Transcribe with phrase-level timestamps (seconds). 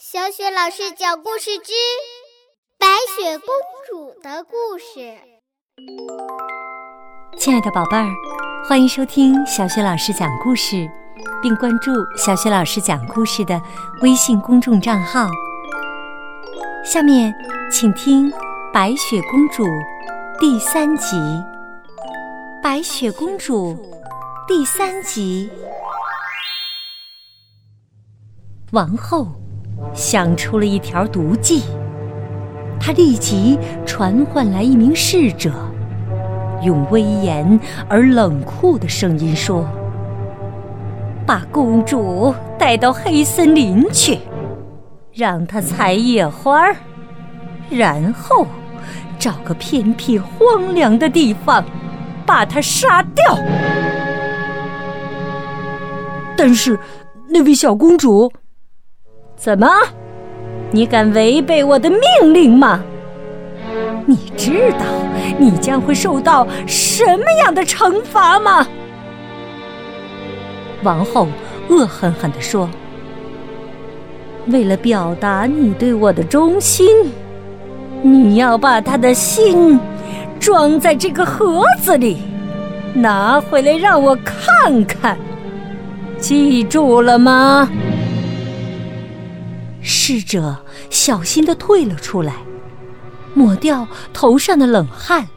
[0.00, 1.72] 小雪老师讲故事之
[2.78, 3.48] 《白雪公
[3.84, 5.00] 主的故事》。
[7.36, 8.06] 亲爱的宝贝儿，
[8.68, 10.88] 欢迎收听小雪老师讲故事，
[11.42, 13.60] 并关注小雪老师讲故事的
[14.00, 15.28] 微信公众账号。
[16.84, 17.34] 下面，
[17.68, 18.30] 请听
[18.72, 19.64] 《白雪公主》
[20.38, 21.16] 第三集。
[22.62, 23.76] 白雪公主
[24.46, 25.50] 第三集，
[28.70, 29.26] 王后。
[29.92, 31.62] 想出了一条毒计，
[32.78, 35.50] 他立即传唤来一名侍者，
[36.62, 39.66] 用威严而冷酷的声音说
[41.26, 44.18] ：“把公主带到黑森林去，
[45.12, 46.68] 让她采野花，
[47.68, 48.46] 然后
[49.18, 51.64] 找个偏僻荒凉的地方，
[52.24, 53.38] 把她杀掉。”
[56.36, 56.78] 但是，
[57.28, 58.30] 那位小公主。
[59.38, 59.68] 怎么？
[60.72, 62.82] 你敢违背我的命令吗？
[64.04, 64.84] 你知道
[65.38, 68.66] 你将会受到什么样的惩罚吗？
[70.82, 71.28] 王后
[71.68, 72.68] 恶狠狠地说
[74.48, 76.88] ：“为了表达你对我的忠心，
[78.02, 79.78] 你要把他的心
[80.40, 82.18] 装在这个盒子里，
[82.92, 85.16] 拿回来让我看看。
[86.18, 87.68] 记住了吗？”
[89.80, 92.34] 侍者小心的退了出来，
[93.34, 95.28] 抹掉头上的冷汗，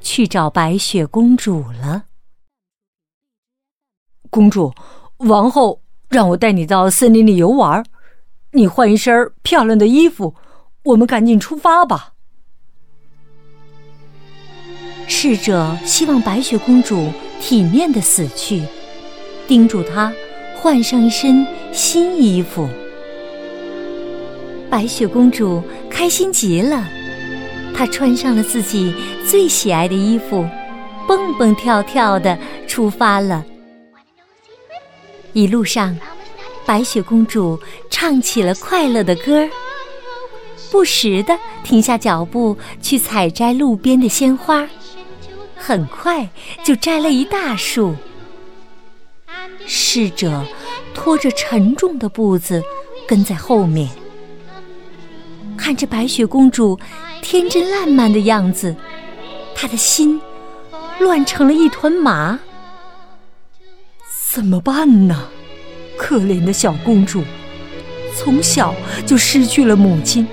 [0.00, 2.04] 去找白雪公主了。
[4.30, 4.74] 公主，
[5.18, 7.84] 王后让我带你到森林里游玩，
[8.52, 10.34] 你换一身漂亮的衣服，
[10.84, 12.12] 我们赶紧出发吧。
[15.08, 18.64] 侍者希望白雪公主体面的死去，
[19.46, 20.12] 叮嘱她
[20.56, 22.68] 换上一身新衣服。
[24.68, 26.84] 白雪公主开心极了，
[27.74, 28.92] 她穿上了自己
[29.26, 30.46] 最喜爱的衣服，
[31.06, 32.36] 蹦蹦跳跳的
[32.66, 33.44] 出发了。
[35.32, 35.96] 一路上，
[36.64, 37.58] 白雪公主
[37.90, 39.50] 唱起了快乐的歌儿，
[40.70, 44.68] 不时的停下脚步去采摘路边的鲜花，
[45.56, 46.28] 很快
[46.64, 47.94] 就摘了一大束。
[49.64, 50.44] 侍者
[50.92, 52.62] 拖着沉重的步子
[53.06, 53.88] 跟在后面。
[55.66, 56.78] 看着白雪公主
[57.20, 58.76] 天真烂漫的样子，
[59.52, 60.20] 他的心
[61.00, 62.38] 乱成了一团麻。
[64.30, 65.28] 怎么办呢？
[65.98, 67.24] 可怜的小公主，
[68.14, 70.24] 从小就失去了母亲，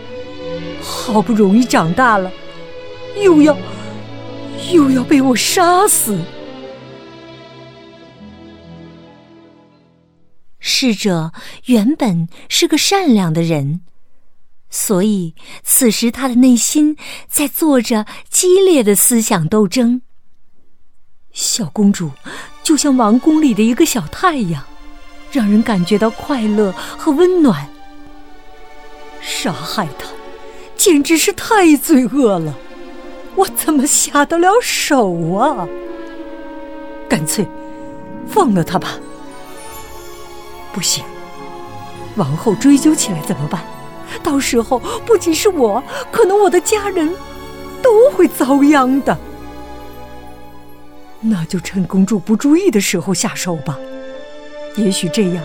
[0.79, 2.31] 好不容易长大了，
[3.19, 3.57] 又要
[4.71, 6.15] 又要被我杀死。
[10.59, 11.31] 逝者
[11.65, 13.81] 原本是个善良的人。
[14.75, 16.97] 所以，此时他的内心
[17.29, 20.01] 在做着激烈的思想斗争。
[21.31, 22.09] 小公主
[22.63, 24.63] 就像王宫里的一个小太阳，
[25.31, 27.69] 让人感觉到快乐和温暖。
[29.21, 30.07] 杀害她，
[30.75, 32.57] 简直是太罪恶了！
[33.35, 35.67] 我怎么下得了手啊？
[37.07, 37.47] 干脆
[38.27, 38.97] 放了她吧。
[40.73, 41.03] 不行，
[42.15, 43.63] 王后追究起来怎么办？
[44.21, 47.13] 到时候不仅是我，可能我的家人
[47.81, 49.17] 都会遭殃的。
[51.19, 53.77] 那就趁公主不注意的时候下手吧，
[54.75, 55.43] 也许这样，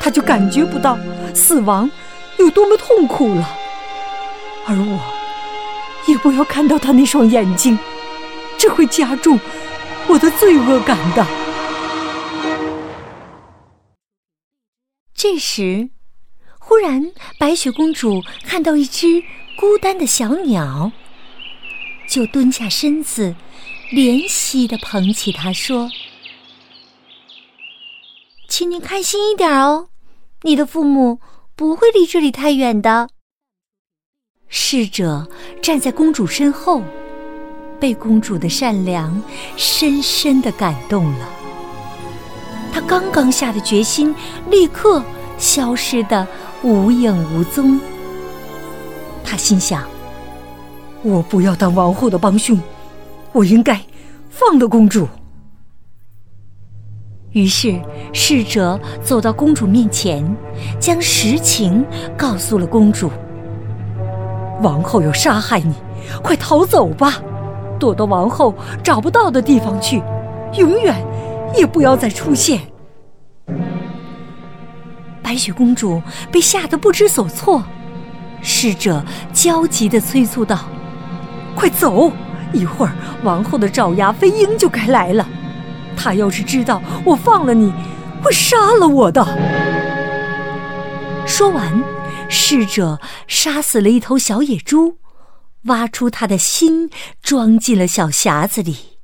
[0.00, 0.98] 她就感觉不到
[1.34, 1.90] 死亡
[2.38, 3.48] 有多么痛苦了，
[4.66, 5.00] 而我
[6.06, 7.78] 也不要看到她那双眼睛，
[8.56, 9.38] 这会加重
[10.08, 11.26] 我的罪恶感的。
[15.14, 15.90] 这时。
[16.66, 19.22] 忽然，白雪公主看到一只
[19.54, 20.90] 孤单的小鸟，
[22.08, 23.36] 就蹲下身子，
[23.92, 25.90] 怜惜的捧起它，说
[28.48, 29.88] ：“请你开心一点哦，
[30.42, 31.20] 你的父母
[31.54, 33.10] 不会离这里太远的。”
[34.48, 35.28] 侍者
[35.60, 36.82] 站在公主身后，
[37.78, 39.22] 被公主的善良
[39.58, 41.28] 深深的感动了。
[42.72, 44.14] 他刚刚下的决心，
[44.50, 45.04] 立刻
[45.38, 46.26] 消失的。
[46.62, 47.78] 无影无踪。
[49.22, 49.82] 他心想
[51.04, 52.58] ：“我不要当王后的帮凶，
[53.32, 53.78] 我应该
[54.30, 55.06] 放了公主。”
[57.32, 57.78] 于是，
[58.14, 60.24] 侍者走到公主面前，
[60.80, 61.84] 将实情
[62.16, 63.10] 告诉了公主。
[64.62, 65.74] 王后要杀害你，
[66.22, 67.20] 快逃走吧，
[67.78, 70.02] 躲到王后找不到的地方去，
[70.56, 70.96] 永远
[71.54, 72.58] 也不要再出现。
[75.24, 77.64] 白雪公主被吓得不知所措。
[78.42, 80.68] 侍者焦急地催促道
[81.56, 82.12] ：“快走！
[82.52, 82.94] 一会儿
[83.24, 85.26] 王后的爪牙飞鹰就该来了，
[85.96, 87.72] 他要是知道我放了你，
[88.22, 89.26] 会杀了我的。”
[91.26, 91.82] 说完，
[92.28, 94.98] 侍者杀死了一头小野猪，
[95.64, 96.90] 挖出他的心，
[97.22, 98.98] 装进了小匣子里，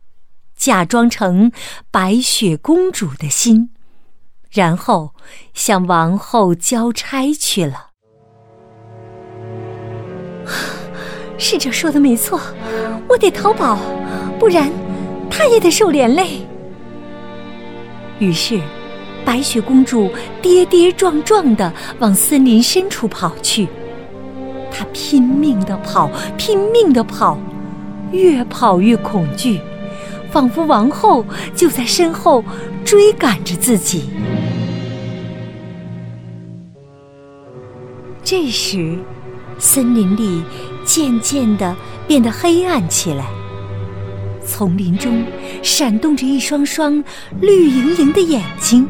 [0.54, 1.50] 假装成
[1.90, 3.70] 白雪公主的心，
[4.50, 5.10] 然后
[5.54, 7.88] 向王后交差去了。
[11.38, 12.40] 侍者说的没错，
[13.08, 13.78] 我得逃跑，
[14.38, 14.70] 不然
[15.30, 16.46] 他也得受连累。
[18.18, 18.60] 于是，
[19.24, 20.10] 白雪公主
[20.42, 23.68] 跌跌撞撞地往森林深处跑去。
[24.70, 27.38] 她拼命地跑，拼命地跑，
[28.12, 29.60] 越跑越恐惧，
[30.30, 31.24] 仿佛王后
[31.54, 32.44] 就在身后
[32.84, 34.10] 追赶着自己。
[38.30, 38.96] 这时，
[39.58, 40.40] 森林里
[40.84, 41.74] 渐渐地
[42.06, 43.26] 变得黑暗起来，
[44.46, 45.24] 丛林中
[45.64, 47.02] 闪动着一双双
[47.40, 48.86] 绿莹莹的眼睛，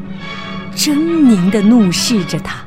[0.76, 2.62] 狰狞地怒视着他。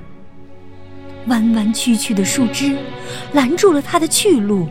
[1.28, 2.76] 弯弯曲曲的树枝
[3.34, 4.68] 拦住了他的去路，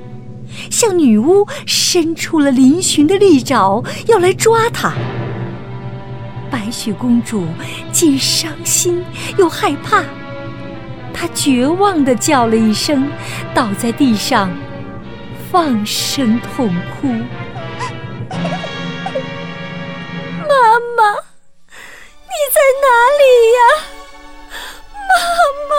[0.73, 4.93] 像女巫伸出了嶙峋的利爪要来抓他。
[6.51, 7.45] 白雪公主
[7.93, 9.05] 既伤心
[9.39, 10.03] 又害怕。
[11.15, 13.11] 他绝望地叫了一声，
[13.55, 14.51] 倒在地上，
[15.51, 17.09] 放声痛哭。
[20.49, 21.13] 妈妈，
[22.25, 22.87] 你在哪
[23.19, 23.23] 里
[23.53, 23.61] 呀？
[25.09, 25.13] 妈
[25.69, 25.73] 妈，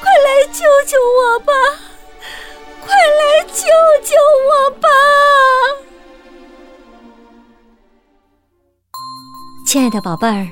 [0.00, 1.52] 快来救救我吧！
[2.80, 3.62] 快来救
[4.04, 4.16] 救
[4.48, 4.88] 我吧！
[9.66, 10.48] 亲爱的宝贝儿，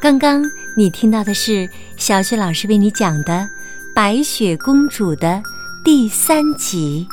[0.00, 0.42] 刚刚
[0.80, 1.68] 你听到的是。
[1.98, 3.32] 小雪老师为你讲的
[3.94, 5.42] 《白雪公主》的
[5.84, 7.06] 第三集，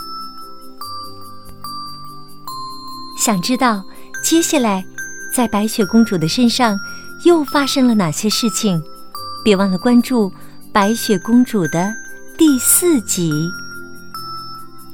[3.20, 3.84] 想知道
[4.24, 4.86] 接下来
[5.34, 6.80] 在白雪公主的身上
[7.26, 8.82] 又发生了哪些事情？
[9.44, 10.30] 别忘了关注
[10.72, 11.94] 《白雪公主》的
[12.38, 13.50] 第四集。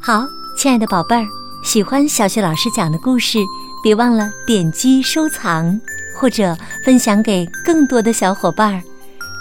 [0.02, 0.28] 好，
[0.58, 1.28] 亲爱的宝贝儿，
[1.64, 3.38] 喜欢小雪老师讲的故事，
[3.84, 5.80] 别忘了点击收藏
[6.16, 8.82] 或者分享给更多的小伙伴儿。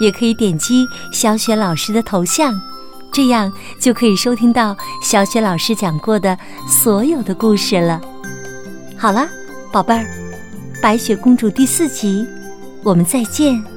[0.00, 2.52] 也可以点击小雪老师的头像，
[3.12, 6.36] 这样就可以收听到小雪老师讲过的
[6.66, 8.00] 所有的故事了。
[8.96, 9.28] 好了，
[9.70, 10.02] 宝贝儿，
[10.80, 12.26] 《白雪公主》第四集，
[12.82, 13.71] 我们再见。